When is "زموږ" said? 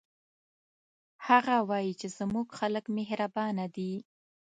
2.17-2.47